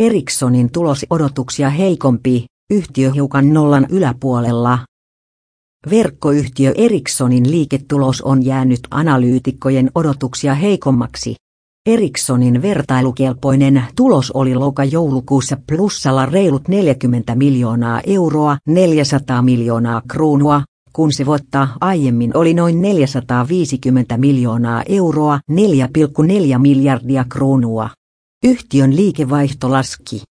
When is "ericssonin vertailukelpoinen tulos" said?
11.86-14.30